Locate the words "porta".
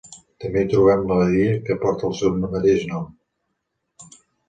1.85-2.09